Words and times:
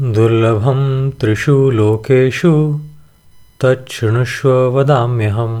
दुर्लभं 0.00 1.10
त्रिषु 1.10 1.70
लोकेषु 1.70 2.80
तच्छृणुष्व 3.60 4.48
वदाम्यहं 4.50 5.52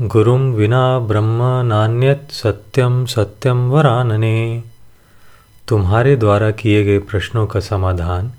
गुरुं 0.00 0.40
विना 0.52 0.98
ब्रह्म 0.98 1.42
नान्यत 1.66 2.28
सत्यम 2.30 3.06
सत्यम 3.06 3.70
वरानने। 3.70 4.62
तुम्हारे 5.68 6.16
द्वारा 6.16 6.50
किए 6.50 6.84
गए 6.84 6.98
प्रश्नों 6.98 7.46
का 7.46 7.60
समाधान 7.60 8.32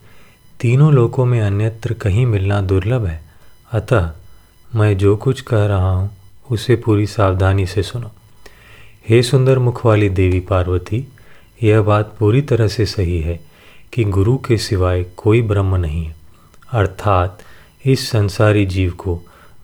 तीनों 0.59 0.93
लोकों 0.93 1.25
में 1.25 1.41
अन्यत्र 1.41 1.93
कहीं 1.93 2.25
मिलना 2.25 2.61
दुर्लभ 2.61 3.05
है। 3.05 3.21
अतः 3.71 4.11
मैं 4.75 4.97
जो 4.97 5.15
कुछ 5.15 5.41
कह 5.41 5.65
रहा 5.65 5.91
हूँ, 5.91 6.09
उसे 6.51 6.75
पूरी 6.75 7.07
सावधानी 7.07 7.65
से 7.65 7.83
सुनो। 7.83 8.11
हे 9.09 9.23
सुंदर 9.23 9.59
मुख 9.59 9.85
वाली 9.85 10.09
देवी 10.09 10.39
पार्वती, 10.39 11.07
यह 11.63 11.81
बात 11.81 12.15
पूरी 12.19 12.41
तरह 12.41 12.67
से 12.67 12.85
सही 12.85 13.21
है 13.21 13.56
कि 13.93 14.03
गुरु 14.03 14.37
के 14.37 14.57
सिवाय 14.57 15.05
कोई 15.17 15.41
ब्रह्म 15.41 15.75
नहीं 15.75 16.11
अर्थात, 16.71 17.39
इस 17.85 18.09
संसारी 18.09 18.65
जीव 18.65 18.91
को 18.91 19.21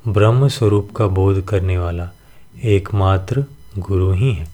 ब्रह्म 0.08 0.48
स्वरूप 0.48 0.90
का 0.96 1.08
बोध 1.08 1.46
करने 1.46 1.78
वाला 1.78 2.10
एकमात्र 2.64 3.46
गुरु 3.80 4.12
ही 4.12 4.34
है। 4.34 4.48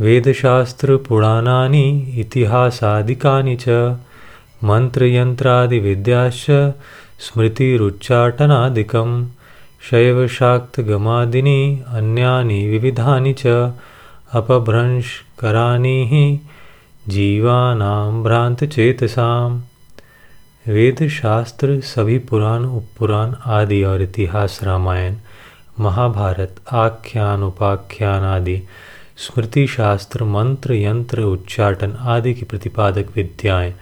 वेदशास्त्र 0.00 0.96
पुराणानि, 0.96 2.12
इतिहासादिकानि 2.16 3.56
च 3.60 3.96
मंत्रयंत्रादि 4.64 5.78
विद्याश्च 5.78 6.72
स्मृतिरुच्चाटनादिकं, 7.20 9.28
शैवशाक्तगमादिनी, 9.90 11.82
अन्यानि 11.88 12.68
विविधानि 12.68 13.32
च, 13.32 13.72
अपभ्रंशकराणि 14.32 15.88
ही 15.88 16.40
जीवानाम 17.08 18.22
भ्रांत 18.24 18.64
चेतसाम 18.64 19.62
वेद 20.68 21.08
शास्त्र 21.08 21.80
सभी 21.80 22.18
पुराण, 22.18 22.64
उपपुराण 22.64 23.34
आदि 23.46 23.82
और 23.84 24.02
इतिहास 24.02 24.58
रामायण, 24.62 25.16
महाभारत 25.80 26.56
आख्यान 26.72 27.42
उपाख्यान 27.42 28.24
आदि 28.24 28.62
स्मृति 29.16 29.66
शास्त्र 29.66 30.24
मंत्र, 30.24 30.72
यंत्र, 30.72 31.20
उच्चाटन 31.20 31.92
आदि 31.92 32.34
की 32.34 32.44
प्रतिपादक 32.44 33.06
विद्याएँ, 33.16 33.74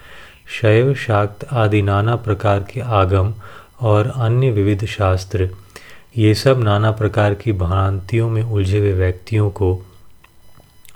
शैव 0.61 0.95
शाक्त 0.95 1.45
आदि 1.53 1.83
नाना 1.83 2.17
प्रकार 2.17 2.61
के 2.61 2.81
आगम 2.81 3.35
और 3.83 4.13
अन्य 4.17 4.51
विविध 4.51 4.85
शास्त्र, 4.87 5.51
ये 6.17 6.35
सब 6.35 6.63
नाना 6.63 6.91
प्रकार 6.91 7.35
की 7.35 7.53
भ्रांतियों 7.53 8.31
में 8.31 8.43
उलझे 8.43 8.79
हुए 8.79 8.93
व्यक्तियों 8.93 9.51
को 9.51 9.75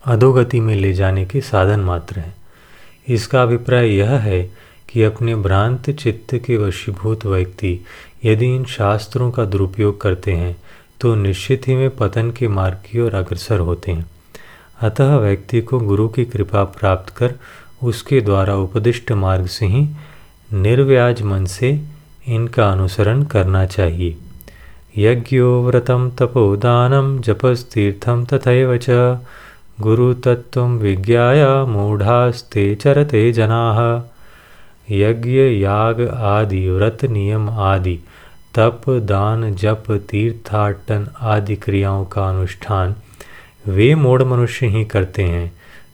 अधोगति 0.07 0.61
में 0.61 0.75
ले 0.77 0.93
जाने 0.93 1.25
के 1.25 1.41
साधन 1.41 1.81
मात्र 1.81 2.19
हैं। 2.19 2.35
इसका 3.09 3.43
अभिप्राय 3.43 3.89
यह 3.89 4.11
है 4.11 4.43
कि 4.89 5.03
अपने 5.03 5.35
भ्रांत 5.37 5.91
चित्त 5.91 6.35
के 6.37 6.57
वशीभूत 6.57 7.27
व्यक्ति 7.27 7.79
यदि 8.25 8.55
इन 8.57 8.65
शास्त्रों 8.65 9.31
का 9.31 9.45
दुरुपयोग 9.45 10.01
करते 10.01 10.33
हैं 10.33 10.57
तो 11.01 11.15
निश्चित 11.15 11.69
ही 11.69 11.75
में 11.75 11.91
पतन 11.97 12.31
के 12.31 12.49
मार्ग 12.49 12.79
की 12.87 13.01
ओर 13.01 13.15
अग्रसर 13.15 13.59
होते 13.59 13.93
हैं। 13.93 14.07
अतः 14.81 15.17
व्यक्ति 15.17 15.61
को 15.61 15.79
गुरु 15.81 16.09
की 16.09 16.25
कृपा 16.25 16.63
प्राप्त 16.79 17.13
कर 17.17 17.35
उसके 17.83 18.21
द्वारा 18.21 18.55
उपदिष्ट 18.57 19.13
मार्ग 19.13 19.47
से 19.47 19.67
ही 19.67 19.87
निर्व्याज 20.53 21.23
मन 21.23 21.45
से 21.45 21.71
इनका 22.27 22.71
अनुसरण 22.73 23.23
करना 23.25 23.65
चाहिए। 23.67 24.17
यज्ञो 24.99 25.63
व्रतम 25.63 26.11
तपोदानम 26.11 27.19
जपस्तीर्थम 27.21 28.25
तथैव 28.25 28.77
च 28.83 29.19
गुरुतत्त्वं 29.81 30.79
विज्ञाय 30.79 31.65
मूढ़ास्ते 31.65 32.75
चरते 32.75 33.33
जनाः। 33.33 34.03
यज्ञ, 34.91 35.39
याग 35.41 36.09
आदि, 36.09 36.71
व्रत, 36.71 37.05
नियम 37.05 37.51
आदि, 37.51 37.99
तप, 38.55 38.83
दान, 38.89 39.55
जप, 39.55 39.85
तीर्थाटन 39.91 41.09
आदि 41.21 41.57
क्रियाओं 41.57 42.05
का 42.05 42.29
अनुष्ठान 42.29 42.95
वे 43.67 43.95
मूढ़ 43.95 44.23
मनुष्य 44.23 44.67
ही 44.67 44.85
करते 44.85 45.23
हैं, 45.23 45.53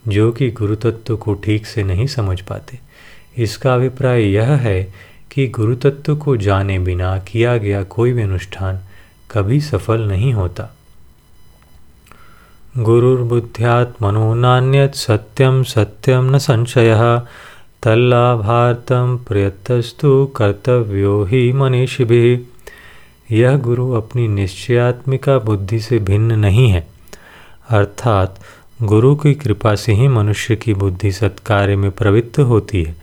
जो 0.08 0.32
कि 0.32 0.50
गुरुतत्व 0.50 1.16
को 1.16 1.34
ठीक 1.34 1.66
से 1.66 1.82
नहीं 1.82 2.06
समझ 2.06 2.40
पाते। 2.40 2.78
इसका 3.36 3.74
अभिप्राय 3.74 4.22
यह 4.22 4.52
है 4.52 4.94
कि 5.30 5.48
गुरुतत्व 5.48 6.16
को 6.16 6.36
जाने 6.36 6.78
बिना 6.78 7.18
किया 7.18 7.56
गया 7.56 7.82
कोई 7.82 8.12
भी 8.12 8.22
अनुष्ठान 8.22 8.80
कभी 9.30 9.60
सफल 9.60 10.00
नहीं 10.00 10.32
होता। 10.32 10.76
गुरुर्बुद्ध्यात्मनो 12.74 14.32
नान्यत् 14.34 14.94
सत्यम 14.94 15.62
सत्यम 15.62 16.34
न 16.34 16.38
संशय। 16.38 16.94
तल्लाभार्तम 17.82 19.16
प्रयत्तस्तु 19.28 20.24
कर्तव्यो 20.36 21.22
ही 21.24 21.52
भी 22.04 22.48
यह 23.30 23.56
गुरु 23.58 23.90
अपनी 23.92 24.26
निश्चयात्मिका 24.28 25.38
बुद्धि 25.38 25.80
से 25.80 25.98
भिन्न 25.98 26.38
नहीं 26.38 26.68
है, 26.70 26.86
अर्थात 27.70 28.40
गुरु 28.82 29.14
की 29.16 29.34
कृपा 29.34 29.74
से 29.74 29.92
ही 29.92 30.08
मनुष्य 30.08 30.56
की 30.56 30.74
बुद्धि 30.74 31.12
सत्कार्य 31.12 31.76
में 31.76 31.90
प्रवृत्त 31.90 32.38
होती 32.40 32.82
है। 32.82 32.96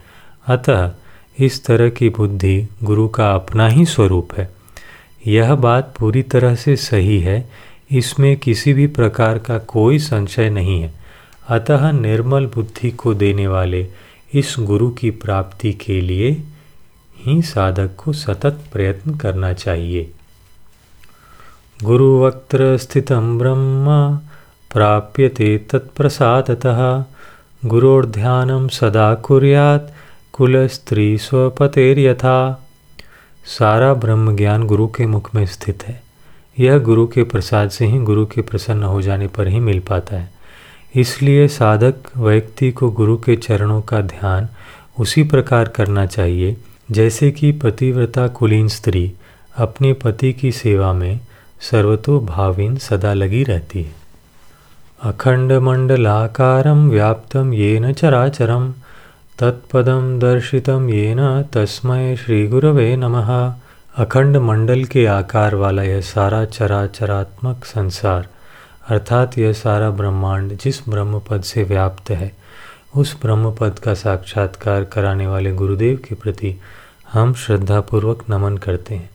अतः 0.47 0.91
इस 1.39 1.65
तरह 1.65 1.89
की 1.89 2.09
बुद्धि 2.09 2.67
गुरु 2.83 3.07
का 3.07 3.31
अपना 3.31 3.67
ही 3.67 3.85
स्वरूप 3.85 4.33
है। 4.37 4.49
यह 5.27 5.55
बात 5.55 5.95
पूरी 5.99 6.23
तरह 6.23 6.55
से 6.55 6.75
सही 6.75 7.19
है 7.19 7.68
इसमें 7.91 8.37
किसी 8.37 8.73
भी 8.73 8.87
प्रकार 8.87 9.37
का 9.37 9.57
कोई 9.57 9.99
संशय 9.99 10.49
नहीं 10.49 10.81
है। 10.81 10.93
अतः 11.47 11.91
निर्मल 11.91 12.45
बुद्धि 12.45 12.91
को 12.91 13.13
देने 13.13 13.47
वाले 13.47 13.87
इस 14.33 14.55
गुरु 14.59 14.89
की 14.89 15.11
प्राप्ति 15.11 15.73
के 15.73 16.01
लिए 16.01 16.43
ही 17.17 17.41
साधक 17.41 17.89
को 17.97 18.13
सतत 18.13 18.59
प्रयत्न 18.73 19.15
करना 19.15 19.53
चाहिए। 19.53 20.11
गुरुवक्त्र 21.83 22.77
स्थित 22.77 23.11
ब्रह्म 23.11 24.15
प्राप्यते 24.73 25.57
तत्प्रसादतः। 25.57 27.03
गुरोर्ध्यानम 27.65 28.67
सदा 28.67 29.15
कुर्यात 29.15 29.93
कुल 30.33 30.67
स्त्री 30.67 31.17
स्वपतेर्यथा। 31.17 32.67
सारा 33.45 33.93
ब्रह्म 33.93 34.35
ज्ञान 34.35 34.63
गुरु 34.63 34.87
के 34.87 35.05
मुख 35.05 35.35
में 35.35 35.45
स्थित 35.45 35.83
है। 35.83 36.08
यह 36.59 36.77
गुरु 36.77 37.05
के 37.07 37.23
प्रसाद 37.23 37.69
से 37.69 37.85
ही 37.85 37.99
गुरु 37.99 38.25
के 38.25 38.41
प्रसन्न 38.41 38.83
हो 38.83 39.01
जाने 39.01 39.27
पर 39.27 39.47
ही 39.47 39.59
मिल 39.59 39.79
पाता 39.79 40.15
है। 40.15 40.31
इसलिए 40.95 41.47
साधक 41.47 42.17
व्यक्ति 42.17 42.71
को 42.71 42.89
गुरु 42.91 43.17
के 43.17 43.35
चरणों 43.35 43.81
का 43.81 44.01
ध्यान 44.01 44.47
उसी 44.99 45.23
प्रकार 45.23 45.67
करना 45.67 46.05
चाहिए, 46.05 46.55
जैसे 46.91 47.31
कि 47.31 47.51
पतिव्रता 47.51 48.27
कुलीन 48.27 48.67
स्त्री 48.67 49.11
अपने 49.57 49.93
पति 49.93 50.33
की 50.33 50.51
सेवा 50.51 50.93
में 50.93 51.19
सर्वतो 51.61 52.19
भावीन 52.19 52.75
सदा 52.77 53.13
लगी 53.13 53.43
रहती 53.43 53.83
है। 53.83 53.93
अखंड 55.03 55.51
मंडलाकारम 55.51 56.89
व्याप्तम 56.89 57.53
येन 57.53 57.91
चराचरम 57.93 58.71
तत्पदम 59.39 60.19
दर्शितम 60.19 60.89
येन 60.89 61.19
तस्मय 61.53 62.15
श्री 62.15 62.47
गुरवे 62.47 62.95
नमः। 62.95 63.29
अखंड 63.99 64.37
मंडल 64.37 64.83
के 64.83 65.05
आकार 65.05 65.55
वाला 65.55 65.83
यह 65.83 66.01
सारा 66.01 66.45
चराचरात्मक 66.45 67.65
संसार, 67.65 68.27
अर्थात 68.89 69.37
यह 69.37 69.53
सारा 69.53 69.89
ब्रह्मांड 69.89 70.53
जिस 70.57 70.79
ब्रह्म 70.89 71.19
पद 71.19 71.41
से 71.41 71.63
व्याप्त 71.63 72.09
है, 72.09 72.31
उस 72.95 73.15
ब्रह्म 73.21 73.51
पद 73.51 73.79
का 73.79 73.93
साक्षात्कार 73.93 74.83
कराने 74.83 75.27
वाले 75.27 75.51
गुरुदेव 75.51 75.99
के 76.07 76.15
प्रति 76.15 76.55
हम 77.13 77.33
श्रद्धापूर्वक 77.33 78.23
नमन 78.29 78.57
करते 78.57 78.95
हैं। 78.95 79.09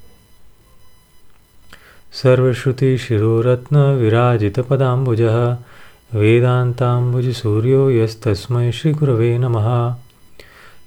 सर्वश्रुति 2.12 2.97
शिरोरत्न 2.99 3.77
विराजित 3.77 4.61
पदाम्बुज 4.61 5.23
वेदांताम्बुज 6.15 7.34
सूर्यो 7.34 7.91
यस्तस्मय 7.91 8.73
श्री 8.73 8.93
गुरवे 8.93 9.37
नमः। 9.39 9.94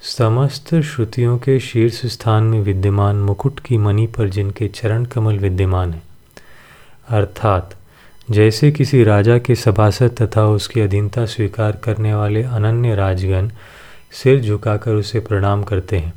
समस्त 0.01 0.75
श्रुतियों 0.75 1.37
के 1.37 1.59
शीर्ष 1.59 2.05
स्थान 2.05 2.43
में 2.43 2.61
विद्यमान 2.61 3.15
मुकुट 3.15 3.59
की 3.59 3.77
मणि 3.77 4.07
पर 4.07 4.29
जिनके 4.29 4.67
चरण 4.67 5.05
कमल 5.05 5.37
विद्यमान 5.37 5.93
है। 5.93 6.01
अर्थात, 7.09 7.75
जैसे 8.31 8.71
किसी 8.71 9.03
राजा 9.03 9.37
के 9.37 9.55
सभासद 9.55 10.11
तथा 10.21 10.45
उसकी 10.45 10.81
अधीनता 10.81 11.25
स्वीकार 11.25 11.71
करने 11.71 12.13
वाले 12.13 12.43
अनन्य 12.43 12.95
राजगण 12.95 13.51
सिर 14.11 14.41
झुकाकर 14.41 14.91
उसे 14.91 15.19
प्रणाम 15.19 15.63
करते 15.63 15.97
हैं। 15.97 16.13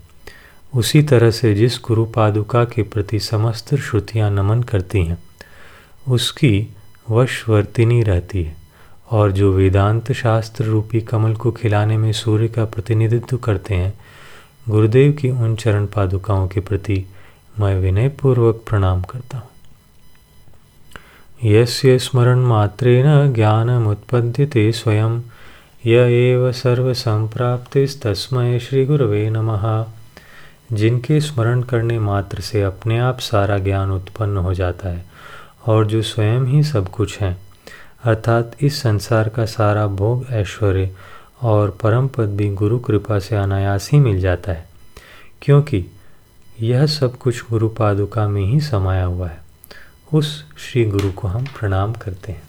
उसी 0.74 1.02
तरह 1.02 1.30
से 1.30 1.54
जिस 1.54 1.78
गुरु 1.84 2.04
पादुका 2.04 2.64
के 2.64 2.82
प्रति 2.82 3.20
समस्त 3.20 3.74
श्रुतियाँ 3.74 4.30
नमन 4.30 4.62
करती 4.62 5.04
हैं, 5.04 5.18
उसकी 6.08 6.68
वशवर्तिनी 7.10 8.02
रहती 8.02 8.42
है। 8.42 8.59
और 9.10 9.32
जो 9.32 9.52
वेदांत 9.52 10.12
शास्त्र 10.12 10.64
रूपी 10.64 11.00
कमल 11.00 11.34
को 11.34 11.52
खिलाने 11.52 11.96
में 11.96 12.12
सूर्य 12.12 12.48
का 12.48 12.64
प्रतिनिधित्व 12.64 13.36
करते 13.36 13.74
हैं, 13.74 13.98
गुरुदेव 14.68 15.12
की 15.12 15.30
उन 15.30 15.56
चरण 15.56 15.86
पादुकाओं 15.86 16.48
के 16.48 16.60
प्रति 16.60 17.06
मैं 17.60 17.80
विनयपूर्वक 17.80 18.64
प्रणाम 18.68 19.02
करता 19.02 19.38
हूँ। 19.38 19.48
यस्य 21.44 21.98
स्मरण 21.98 22.38
मात्रेण 22.38 23.32
ज्ञानमुत्पद्यते 23.32 24.72
स्वयं, 24.72 25.20
य 25.86 25.96
एव 25.96 26.52
श्री 26.52 28.58
श्रीगुरवे 28.58 29.30
नमः। 29.30 29.86
जिनके 30.72 31.20
स्मरण 31.20 31.62
करने 31.62 31.98
मात्र 31.98 32.40
से 32.40 32.62
अपने 32.62 32.98
आप 32.98 33.18
सारा 33.18 33.58
ज्ञान 33.58 33.90
उत्पन्न 33.90 34.36
हो 34.36 34.54
जाता 34.54 34.88
है 34.88 35.04
और 35.66 35.86
जो 35.86 36.02
स्वयं 36.02 36.40
ही 36.40 36.62
सब 36.62 36.88
कुछ 36.88 37.20
हैं 37.20 37.49
अर्थात 38.04 38.56
इस 38.60 38.80
संसार 38.82 39.28
का 39.28 39.44
सारा 39.44 39.86
भोग 39.86 40.26
ऐश्वर्य 40.30 40.90
और 41.42 41.70
परम 41.82 42.08
पद 42.08 42.36
भी 42.36 42.48
गुरु 42.50 42.78
कृपा 42.78 43.18
से 43.18 43.36
अनायास 43.36 43.88
ही 43.92 43.98
मिल 43.98 44.20
जाता 44.20 44.52
है, 44.52 44.68
क्योंकि 45.42 45.84
यह 46.60 46.86
सब 46.86 47.18
कुछ 47.18 47.42
गुरु 47.50 47.68
पादुका 47.68 48.28
में 48.28 48.42
ही 48.42 48.60
समाया 48.60 49.04
हुआ 49.04 49.28
है। 49.28 49.38
उस 50.12 50.44
श्री 50.58 50.84
गुरु 50.84 51.10
को 51.12 51.28
हम 51.28 51.44
प्रणाम 51.58 51.92
करते 51.92 52.32
हैं। 52.32 52.42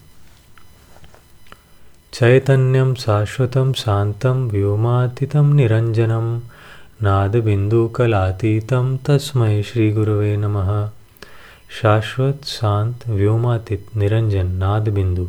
चैतन्यम 2.12 2.94
शाश्वतम 2.94 3.72
शांतम 3.72 4.48
व्योमातीतम 4.48 5.52
निरंजनम 5.52 6.40
नादबिंदुकलातीतम 7.02 8.96
तस्मय 8.96 9.62
श्री 9.62 9.90
गुरुवे 9.92 10.36
नमः। 10.36 10.90
शाश्वत, 11.80 12.44
शांत, 12.44 13.08
व्योमातीत, 13.08 13.96
निरंजन 13.96 14.46
नाद 14.46 14.88
बिंदु 14.88 15.28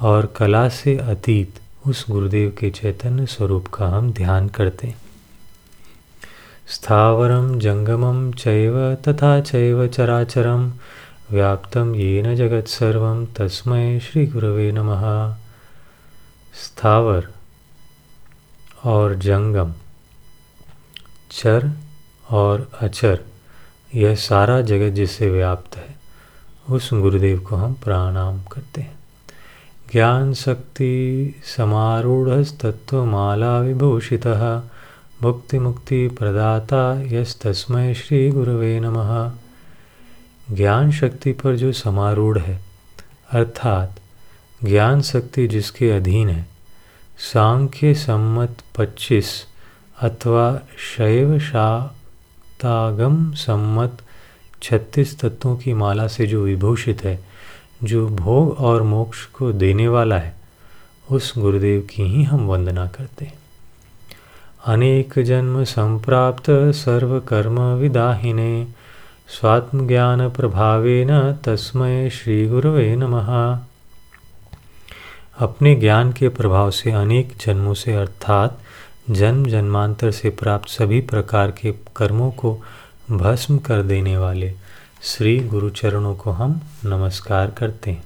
और 0.00 0.26
कला 0.26 0.68
से 0.68 0.98
अतीत, 0.98 1.60
उस 1.86 2.06
गुरुदेव 2.10 2.56
के 2.58 2.70
चैतन्य 2.70 3.26
स्वरूप 3.26 3.66
का 3.66 3.86
हम 3.86 4.12
ध्यान 4.12 4.48
करते 4.48 4.86
हैं। 4.86 4.98
स्थावरम, 6.68 7.58
जंगमम, 7.58 8.32
चैव, 8.32 8.94
तथा 8.94 9.40
चैव 9.40 9.86
चराचरम, 9.86 10.72
व्याप्तम 11.30 11.94
येन 11.94 12.34
जगत 12.34 12.66
सर्वम 12.66 13.26
तस्मय 13.26 14.00
श्री 14.00 14.26
गुरवे 14.26 14.72
नमः। 14.72 15.34
स्थावर 16.54 17.28
और 18.84 19.14
जंगम, 19.14 19.74
चर 21.30 21.70
और 22.30 22.68
अचर। 22.80 23.29
यह 23.94 24.14
सारा 24.14 24.60
जगत 24.60 24.92
जिससे 24.92 25.30
व्याप्त 25.30 25.76
है, 25.76 25.96
उस 26.70 26.90
गुरुदेव 26.92 27.40
को 27.40 27.56
हम 27.56 27.72
प्रणाम 27.74 28.42
करते 28.42 28.80
हैं। 28.80 28.98
ज्ञान 29.92 30.34
शक्ति 30.34 31.34
समारूढ़ 31.44 32.42
विभूषित, 33.60 34.26
मुक्ति 35.22 35.58
मुक्ति 35.58 36.08
प्रदाता 36.08 37.02
यस्तस्मय 37.04 37.94
श्री 37.94 38.30
गुरुवे 38.30 38.80
नमः। 38.80 39.32
ज्ञान 40.56 40.92
शक्ति 40.92 41.32
पर 41.32 41.56
जो 41.56 41.72
समारूढ़ 41.72 42.38
है, 42.38 42.60
अर्थात 43.30 43.94
ज्ञान 44.64 45.02
शक्ति 45.02 45.48
जिसके 45.48 45.90
अधीन 45.90 46.28
है, 46.28 46.46
सांख्य 47.18 47.94
सम्मत 47.94 48.56
पच्चीस 48.78 49.44
अथवा 50.02 50.60
शैव 50.78 51.38
शाक्तागम 52.60 53.32
सम्मत 53.32 53.98
छत्तीस 54.62 55.20
तत्वों 55.20 55.56
की 55.56 55.74
माला 55.74 56.06
से 56.06 56.26
जो 56.26 56.44
विभूषित 56.44 57.04
है, 57.04 57.24
जो 57.82 58.08
भोग 58.08 58.52
और 58.52 58.82
मोक्ष 58.82 59.24
को 59.24 59.52
देने 59.52 59.88
वाला 59.88 60.18
है, 60.18 60.34
उस 61.10 61.34
गुरुदेव 61.38 61.80
की 61.80 62.02
ही 62.02 62.22
हम 62.22 62.46
वंदना 62.46 62.86
करते 62.86 63.24
हैं। 63.24 63.38
अनेक 64.66 65.18
जन्म 65.18 65.64
संप्राप्त 65.64 66.50
सर्व 66.74 67.20
कर्म 67.20 67.60
विदाहिने 67.60 68.66
स्वात्म 69.28 69.86
ज्ञान 69.86 70.28
प्रभावेन 70.30 71.32
तस्मय 71.32 72.10
श्री 72.10 72.46
गुरुवे 72.46 72.96
नमः। 72.96 73.58
अपने 75.38 75.74
ज्ञान 75.74 76.12
के 76.12 76.28
प्रभाव 76.28 76.70
से 76.70 76.90
अनेक 76.90 77.32
जन्मों 77.46 77.74
से 77.74 77.94
अर्थात 77.94 78.58
जन्म 79.10 79.46
जन्मांतर 79.46 80.10
से 80.10 80.30
प्राप्त 80.30 80.68
सभी 80.68 81.00
प्रकार 81.00 81.50
के 81.50 81.74
कर्मों 81.96 82.30
को 82.30 82.62
भस्म 83.10 83.58
कर 83.58 83.82
देने 83.82 84.16
वाले 84.16 84.54
श्री 85.02 85.38
गुरु 85.40 85.70
चरणों 85.70 86.14
को 86.14 86.30
हम 86.30 86.60
नमस्कार 86.84 87.50
करते 87.50 87.90
हैं। 87.90 88.04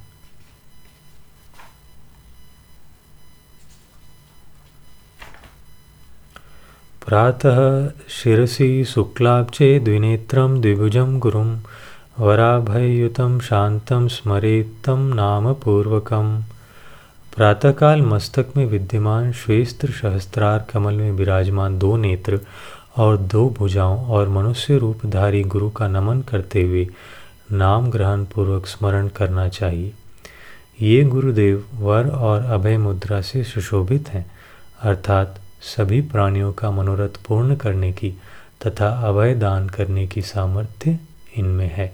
प्रातः 7.07 7.89
शिरसि 8.09 8.85
द्विनेत्रं 9.79 10.61
द्विभुजं 10.61 11.19
गुरुं 11.19 11.59
वराभयुतं 12.19 13.41
शान्तं 13.41 14.09
स्मरेत्तं 14.09 15.15
नाम 15.15 15.53
पूर्वकम्। 15.55 16.43
प्रातःकाल 17.37 18.03
मस्तक 18.03 18.47
में 18.57 18.65
विद्यमान 18.67 19.33
श्वेस्त्र 19.33 19.91
सहस्त्रार 19.91 20.65
कमल 20.73 20.95
में 20.95 21.11
विराजमान 21.13 21.79
दो 21.79 21.97
नेत्र 21.97 22.39
और 22.97 23.17
दो 23.17 23.49
भुजाओं 23.51 24.05
और 24.07 24.29
मनुष्य 24.29 24.77
रूपधारी 24.79 25.43
गुरु 25.45 25.71
का 25.71 25.89
नमन 25.89 26.21
करते 26.21 26.63
हुए 26.63 26.87
नाम 27.53 27.91
ग्रहण 27.91 28.25
पूर्वक 28.25 28.67
स्मरण 28.67 29.09
करना 29.09 29.49
चाहिए। 29.49 29.93
ये 30.81 31.03
गुरुदेव 31.05 31.65
वर 31.75 32.11
और 32.11 32.45
अभय 32.45 32.79
मुद्रा 32.79 33.21
से 33.21 33.45
सुशोभित 33.45 34.09
हैं, 34.09 34.25
अर्थात 34.83 35.41
सभी 35.77 36.01
प्राणियों 36.01 36.53
का 36.53 36.71
मनोरथ 36.71 37.21
पूर्ण 37.29 37.57
करने 37.57 37.93
की 37.93 38.15
तथा 38.67 38.89
अभय 39.09 39.35
दान 39.35 39.69
करने 39.69 40.07
की 40.07 40.23
सामर्थ्य 40.23 40.99
इनमें 41.37 41.71
है। 41.75 41.93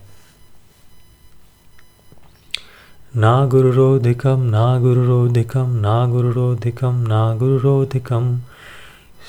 ना 3.16 3.46
गुरुरोधिकम 3.46 4.40
ना 4.40 4.78
गुरुरोधिकम 4.78 5.70
ना 5.76 6.06
गुरुरोधिकम 6.06 6.96
ना 7.08 7.34
गुरुरोधिकम 7.34 8.38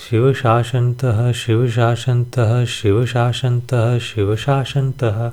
शिवशासनतः 0.02 1.32
शिवशासनतः 1.32 2.66
शिवशासनतः 2.66 3.98
शिवशासनतः। 4.00 5.32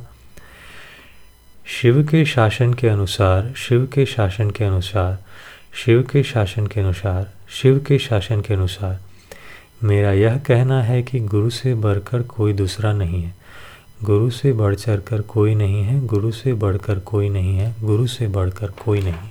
शिव 1.67 2.03
के 2.03 2.25
शासन 2.25 2.75
के 2.75 2.89
अनुसार 2.89 3.53
शिव 3.57 3.87
के 3.95 4.07
शासन 4.07 4.51
के 4.51 4.65
अनुसार 4.65 5.19
शिव 5.85 6.03
के 6.03 6.23
शासन 6.23 6.67
के 6.67 6.81
अनुसार 6.81 7.31
शिव 7.51 7.79
के 7.79 7.99
शासन 7.99 8.41
के 8.41 8.55
अनुसार। 8.55 8.99
मेरा 9.85 10.13
यह 10.13 10.39
कहना 10.39 10.83
है 10.83 11.03
कि 11.03 11.21
गुरु 11.21 11.51
से 11.51 11.75
बढ़कर 11.75 12.23
कोई 12.23 12.53
दूसरा 12.53 12.93
नहीं 12.93 13.23
है। 13.23 13.35
गुरु 14.05 14.31
से 14.31 14.53
बढ़ 14.53 14.75
चढ़ 14.75 15.01
कर 15.01 15.21
कोई 15.21 15.55
नहीं 15.55 15.83
है, 15.85 16.01
गुरु 16.07 16.31
से 16.33 16.53
बढ़कर 16.55 16.99
कोई 16.99 17.29
नहीं 17.29 17.57
है, 17.59 17.75
गुरु 17.83 18.07
से 18.07 18.29
बढ़कर 18.29 18.71
कोई 18.85 19.01
नहीं 19.01 19.31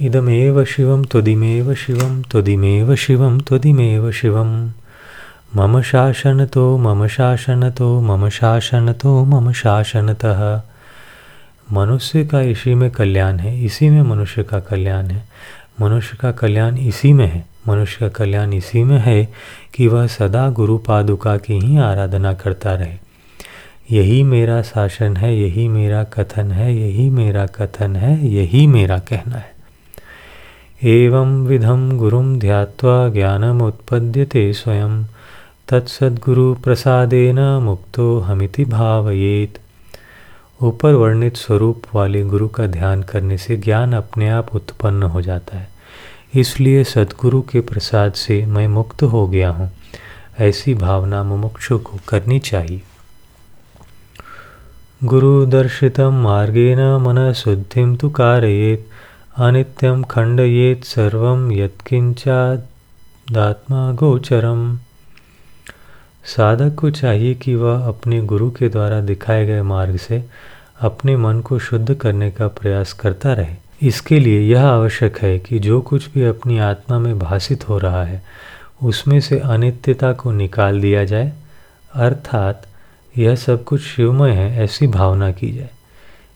इदमेव 0.00 0.64
शिवम 0.64 1.04
त्वदिमेव 1.04 1.74
शिवम 1.74 2.22
त्वदिमेव 2.22 2.94
शिवम 2.96 3.40
त्वदिमेव 3.40 4.10
शिवम 4.12 4.48
मम 5.56 5.80
शासन 5.82 6.44
तो 6.46 6.76
मम 6.78 7.06
शासन 7.06 7.70
तो 7.70 8.00
मम 8.00 8.28
शासन 8.28 8.92
तो 8.92 9.24
मम 9.24 9.52
शासनतः। 9.52 10.40
मनुष्य 11.72 12.24
का 12.24 12.40
इसी 12.42 12.74
में 12.74 12.90
कल्याण 12.90 13.38
है, 13.38 13.64
इसी 13.64 13.88
में 13.90 14.02
मनुष्य 14.02 14.42
का 14.42 14.60
कल्याण 14.60 15.06
है। 15.06 15.22
मनुष्य 15.80 16.16
का 16.20 16.32
कल्याण 16.32 16.76
इसी 16.76 17.12
में 17.12 17.26
है। 17.26 17.46
मनुष्य 17.68 17.96
का 18.00 18.08
कल्याण 18.08 18.52
इसी 18.52 18.84
में 18.84 18.98
है 18.98 19.28
कि 19.74 19.86
वह 19.86 20.06
सदा 20.06 20.50
गुरु 20.50 20.78
पादुका 20.78 21.36
की 21.36 21.54
ही 21.54 21.76
आराधना 21.78 22.32
करता 22.32 22.74
रहे। 22.74 23.04
यही 23.90 24.22
मेरा 24.22 24.62
शासन 24.62 25.16
है, 25.16 25.40
यही 25.40 25.68
मेरा 25.68 26.04
कथन 26.04 26.52
है, 26.52 26.76
यही 26.76 27.10
मेरा 27.10 27.46
कथन 27.46 27.96
है, 27.96 28.28
यही 28.28 28.66
मेरा 28.66 28.98
कहना 28.98 29.36
है। 29.36 29.54
एवं 30.84 31.46
विधम 31.46 31.98
गुरुम 31.98 32.38
ध्यात्वा 32.38 33.08
ज्ञानम 33.08 33.62
उत्पद्यते 33.62 34.52
स्वयं। 34.52 35.04
तत्सद्गुरु 35.68 36.54
प्रसादेन 36.54 37.40
मुक्तो 37.40 38.18
हमिति 38.18 38.64
भावयेत। 38.64 39.58
ऊपर 40.64 40.92
वर्णित 40.92 41.36
स्वरूप 41.36 41.82
वाले 41.94 42.24
गुरु 42.24 42.48
का 42.48 42.66
ध्यान 42.66 43.02
करने 43.02 43.38
से 43.38 43.56
ज्ञान 43.56 43.92
अपने 43.92 44.28
आप 44.28 44.54
उत्पन्न 44.54 45.02
हो 45.02 45.22
जाता 45.22 45.58
है। 45.58 45.68
इसलिए 46.34 46.84
सदगुरु 46.84 47.42
के 47.42 47.60
प्रसाद 47.60 48.12
से 48.12 48.46
मैं 48.46 48.68
मुक्त 48.68 49.02
हो 49.02 49.28
गया 49.28 49.50
हूँ। 49.50 49.70
ऐसी 50.38 50.74
भावना 50.74 51.24
मुमुक्षु 51.24 51.78
को 51.78 51.98
करनी 52.08 52.38
चाहिए। 52.38 52.82
गुरु 55.04 55.46
दर्शितम 55.46 56.22
मार्गेण 56.22 56.98
मन 56.98 57.32
शुद्धिम 57.32 57.96
तु 57.96 58.10
कारयेत 58.10 58.88
अनित्यम 59.36 60.04
खंडयेत 60.04 60.84
सर्व 60.84 61.52
यत्किंचात्मा 61.52 63.92
गोचरम। 63.92 64.78
साधक 66.26 66.74
को 66.74 66.90
चाहिए 66.90 67.34
कि 67.34 67.54
वह 67.54 67.88
अपने 67.88 68.22
गुरु 68.22 68.50
के 68.50 68.68
द्वारा 68.68 69.00
दिखाए 69.00 69.46
गए 69.46 69.62
मार्ग 69.62 69.96
से 69.96 70.24
अपने 70.80 71.16
मन 71.16 71.40
को 71.40 71.58
शुद्ध 71.58 71.94
करने 71.94 72.30
का 72.30 72.48
प्रयास 72.48 72.92
करता 72.92 73.32
रहे। 73.32 73.54
इसके 73.88 74.20
लिए 74.20 74.40
यह 74.40 74.66
आवश्यक 74.66 75.18
है 75.18 75.38
कि 75.38 75.58
जो 75.58 75.80
कुछ 75.80 76.12
भी 76.12 76.22
अपनी 76.22 76.58
आत्मा 76.58 76.98
में 76.98 77.18
भाषित 77.18 77.68
हो 77.68 77.78
रहा 77.78 78.04
है, 78.04 78.24
उसमें 78.82 79.20
से 79.20 79.38
अनित्यता 79.38 80.12
को 80.12 80.32
निकाल 80.32 80.80
दिया 80.80 81.04
जाए। 81.04 81.32
अर्थात, 81.94 82.66
यह 83.18 83.34
सब 83.34 83.64
कुछ 83.64 83.80
शिवमय 83.80 84.30
है, 84.30 84.64
ऐसी 84.64 84.86
भावना 84.86 85.32
की 85.32 85.52
जाए। 85.52 85.70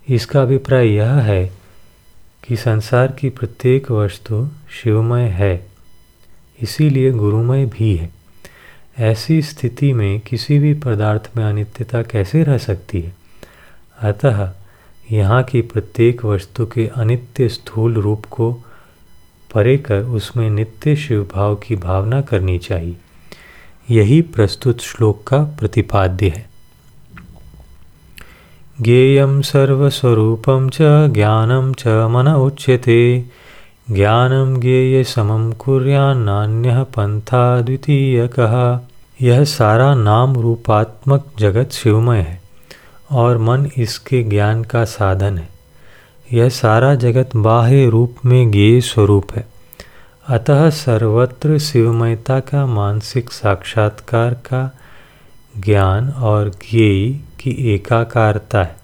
इसका 0.09 0.43
अभिप्राय 0.43 0.89
यह 0.89 1.13
है 1.13 1.53
कि 2.45 2.57
संसार 2.57 3.07
की 3.09 3.29
प्रत्येक 3.29 3.91
वस्तु 3.91 4.49
शिवमय 4.83 5.23
है, 5.23 5.67
इसीलिए 6.63 7.11
गुरुमय 7.11 7.67
भी 7.67 7.97
है। 7.97 8.11
ऐसी 8.99 9.43
स्थिति 9.43 9.93
में 9.93 10.21
किसी 10.21 10.59
भी 10.59 10.75
पदार्थ 10.75 11.31
में 11.37 11.45
अनित्यता 11.45 12.03
कैसे 12.03 12.43
रह 12.43 12.59
सकती 12.59 13.01
है? 13.01 13.18
अतः 14.03 14.53
यहाँ 15.13 15.43
की 15.43 15.61
प्रत्येक 15.61 16.25
वस्तु 16.25 16.67
के 16.67 16.87
अनित्य 16.87 17.49
स्थूल 17.49 17.95
रूप 17.95 18.25
को 18.25 18.53
परे 19.55 19.77
कर 19.77 20.03
उसमें 20.03 20.51
नित्य 20.51 20.97
शिव 20.97 21.29
भाव 21.35 21.55
की 21.55 21.77
भावना 21.77 22.21
करनी 22.21 22.59
चाहिए। 22.59 22.97
यही 23.91 24.23
प्रस्तुत 24.23 24.81
श्लोक 24.81 25.27
का 25.27 25.39
प्रतिपाद्य 25.39 26.29
है। 26.29 26.51
ज्ञेयं 28.81 29.43
सर्वस्वरूपं 29.43 30.69
च, 30.69 30.79
ज्ञानं 31.11 31.73
च 31.73 31.87
मन 31.87 32.29
उच्यते। 32.29 33.25
ज्ञानं 33.91 34.61
ज्ञेयसमं 34.61 35.53
कुर्यान्नान्यः 35.53 36.83
पंथा 36.83 37.61
द्वितीय 37.61 38.29
द्वितीयकः। 38.29 38.81
यह 39.23 39.45
सारा 39.45 39.95
नाम 39.95 40.35
रूपात्मक 40.35 41.33
जगत 41.39 41.71
शिवमय 41.71 42.19
है। 42.19 42.48
और 43.11 43.39
मन 43.39 43.71
इसके 43.77 44.23
ज्ञान 44.23 44.65
का 44.65 44.85
साधन 44.85 45.39
है। 45.39 45.49
यह 46.33 46.49
सारा 46.49 46.95
जगत 46.95 47.31
बाह्य 47.37 47.89
रूप 47.89 48.17
में 48.25 48.51
ज्ञेय 48.51 48.81
स्वरूप 48.81 49.33
है। 49.37 49.49
अतः 50.29 50.71
सर्वत्र 50.71 51.59
शिवमयता 51.59 52.41
का, 52.41 52.67
मानसिक 52.67 53.33
साक्षात्कार 53.33 54.35
का 54.35 54.79
ज्ञान 55.59 56.09
और 56.09 56.49
ज्ञेय 56.51 57.13
की 57.13 57.51
एकाकारता 57.51 58.63
है। 58.63 58.77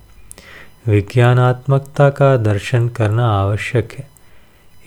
विज्ञानात्मकता 0.87 2.11
का 2.11 2.37
दर्शन 2.37 2.88
करना 2.88 3.26
आवश्यक 3.26 3.93
है। 3.99 4.09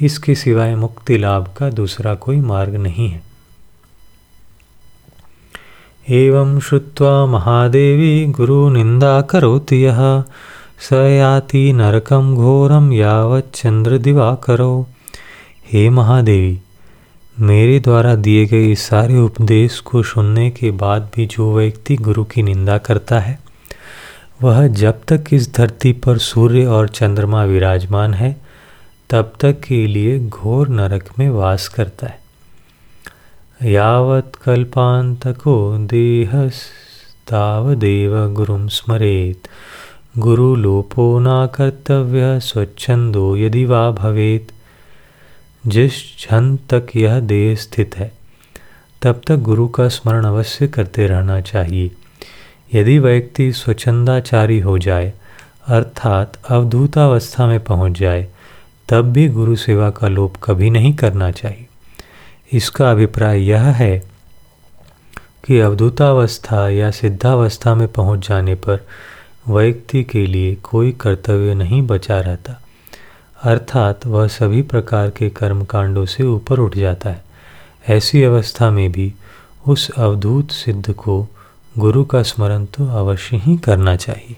इसके 0.01 0.35
सिवाय 0.35 0.75
मुक्ति 0.75 1.17
लाभ 1.17 1.53
का 1.57 1.69
दूसरा 1.69 2.15
कोई 2.15 2.37
मार्ग 2.37 2.75
नहीं 2.75 3.09
है। 3.09 3.21
एवं 6.07 6.59
श्रुत्वा 6.59 7.25
महादेवी 7.25 8.25
गुरु 8.25 8.69
निंदा 8.69 9.21
करोति 9.21 9.75
यह 9.75 9.97
स 10.79 10.93
याति 10.93 11.71
नरकम 11.73 12.33
घोरम 12.35 12.91
यावत 12.93 13.49
चंद्र 13.55 13.97
दिवाकरो 13.97 14.87
हे 15.71 15.89
महादेवी, 15.89 16.59
मेरे 17.39 17.79
द्वारा 17.79 18.13
दिए 18.15 18.45
गए 18.45 18.65
इस 18.65 18.81
सारे 18.81 19.17
उपदेश 19.19 19.79
को 19.79 20.03
सुनने 20.03 20.49
के 20.49 20.71
बाद 20.71 21.09
भी 21.15 21.25
जो 21.25 21.53
व्यक्ति 21.55 21.95
गुरु 21.95 22.23
की 22.23 22.43
निंदा 22.43 22.77
करता 22.77 23.19
है, 23.19 23.37
वह 24.43 24.67
जब 24.67 25.01
तक 25.07 25.33
इस 25.33 25.53
धरती 25.55 25.91
पर 25.93 26.17
सूर्य 26.17 26.65
और 26.65 26.87
चंद्रमा 26.89 27.43
विराजमान 27.43 28.13
है, 28.13 28.35
तब 29.09 29.33
तक 29.39 29.59
के 29.59 29.85
लिए 29.87 30.19
घोर 30.19 30.69
नरक 30.69 31.09
में 31.19 31.29
वास 31.29 31.67
करता 31.67 32.07
है। 32.07 32.26
यावत 33.63 34.31
कल्पांतको 34.43 35.77
देहस्तावदेव 35.77 38.69
स्मरेत 38.69 39.47
गुरु 40.17 40.55
लोपो 40.55 41.19
न 41.19 41.25
कर्तव्य 41.27 42.39
स्वच्छंदो 42.39 43.37
यदि 43.37 43.65
वा 43.65 43.91
भवेत। 43.91 44.47
जिस 45.67 45.91
क्षण 45.91 46.55
तक 46.55 46.87
यह 46.95 47.19
देह 47.19 47.55
स्थित 47.55 47.97
है, 47.97 48.11
तब 49.01 49.21
तक 49.27 49.35
गुरु 49.35 49.67
का 49.67 49.87
स्मरण 49.87 50.25
अवश्य 50.25 50.67
करते 50.67 51.07
रहना 51.07 51.41
चाहिए। 51.41 51.91
यदि 52.73 52.99
व्यक्ति 52.99 53.51
स्वच्छंदाचारी 53.51 54.59
हो 54.59 54.77
जाए, 54.77 55.13
अर्थात 55.67 56.33
अवधूतावस्था 56.49 57.47
में 57.47 57.59
पहुँच 57.59 57.99
जाए, 57.99 58.27
तब 58.89 59.01
भी 59.01 59.27
गुरु 59.27 59.55
सेवा 59.55 59.89
का 59.89 60.07
लोप 60.07 60.33
कभी 60.43 60.69
नहीं 60.69 60.93
करना 60.93 61.31
चाहिए। 61.31 61.66
इसका 62.53 62.91
अभिप्राय 62.91 63.41
यह 63.41 63.61
है 63.61 63.97
कि 65.45 65.59
अवधूतावस्था 65.59 66.69
या 66.69 66.91
सिद्धावस्था 66.91 67.75
में 67.75 67.87
पहुँच 67.87 68.27
जाने 68.27 68.55
पर 68.55 68.85
व्यक्ति 69.47 70.03
के 70.03 70.25
लिए 70.25 70.55
कोई 70.55 70.91
कर्तव्य 70.91 71.53
नहीं 71.53 71.81
बचा 71.81 72.19
रहता। 72.19 72.61
अर्थात 73.43 74.05
वह 74.05 74.27
सभी 74.27 74.61
प्रकार 74.61 75.09
के 75.09 75.29
कर्मकांडों 75.29 76.05
से 76.05 76.23
ऊपर 76.23 76.59
उठ 76.59 76.75
जाता 76.75 77.09
है। 77.09 77.23
ऐसी 77.89 78.23
अवस्था 78.23 78.69
में 78.71 78.91
भी 78.91 79.13
उस 79.67 79.89
अवधूत 79.89 80.51
सिद्ध 80.51 80.93
को 80.93 81.27
गुरु 81.79 82.05
का 82.05 82.23
स्मरण 82.23 82.65
तो 82.65 82.87
अवश्य 82.87 83.37
ही 83.37 83.57
करना 83.57 83.95
चाहिए। 83.95 84.35